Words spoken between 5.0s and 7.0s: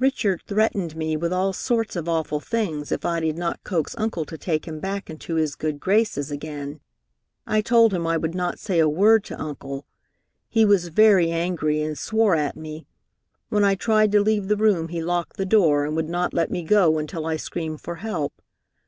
into his good graces again.